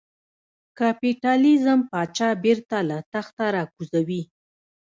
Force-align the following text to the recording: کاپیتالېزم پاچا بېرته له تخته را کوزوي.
کاپیتالېزم 0.77 1.79
پاچا 1.91 2.29
بېرته 2.43 2.77
له 2.89 2.97
تخته 3.13 3.45
را 3.55 3.63
کوزوي. 3.75 4.21